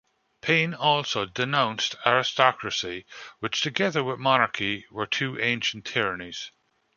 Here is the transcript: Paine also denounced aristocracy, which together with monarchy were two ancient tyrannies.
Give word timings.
Paine 0.41 0.73
also 0.73 1.25
denounced 1.25 1.93
aristocracy, 2.07 3.05
which 3.37 3.61
together 3.61 4.03
with 4.03 4.17
monarchy 4.17 4.87
were 4.89 5.05
two 5.05 5.39
ancient 5.39 5.85
tyrannies. 5.85 6.49